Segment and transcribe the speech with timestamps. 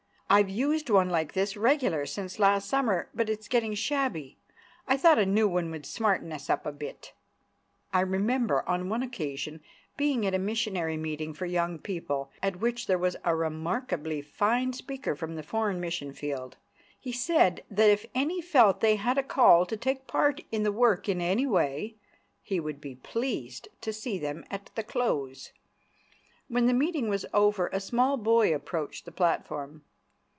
[0.33, 4.37] I've used one like this regular since last summer, but it's getting shabby.
[4.87, 7.11] I thought a new one would smarten us up a bit."
[7.91, 9.59] I remember on one occasion
[9.97, 14.71] being at a missionary meeting for young people, at which there was a remarkably fine
[14.71, 16.55] speaker from the foreign mission field.
[16.97, 20.71] He said that if any felt they had a call to take part in the
[20.71, 21.95] work in any way,
[22.41, 25.51] he would be pleased to see them at the close.
[26.47, 29.83] When the meeting was over, a small boy approached the platform.